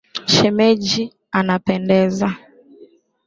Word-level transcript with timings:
Shemeji 0.27 1.13
anapendeza. 1.31 2.29